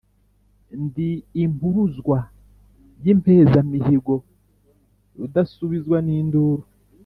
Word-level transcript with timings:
ndi 0.83 1.09
impuruzwa 1.43 2.17
y'impezamihigo, 3.03 4.15
rudasubizwa 5.17 5.97
n'induru, 6.05 6.63